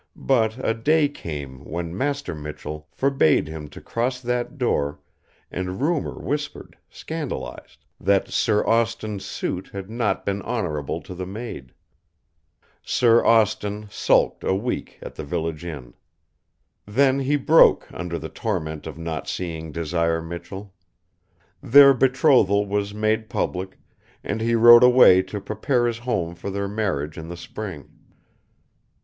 [0.15, 4.99] But a day came when Master Michell forbade him to cross that door
[5.51, 11.71] and rumor whispered, scandalized, that Sir Austin's suit had not been honorable to the maid.
[12.81, 15.93] Sir Austin sulked a week at the village inn.
[16.87, 20.73] Then he broke under the torment of not seeing Desire Michell.
[21.61, 23.77] Their betrothal was made public,
[24.23, 27.87] and he rode away to prepare his home for their marriage in the spring.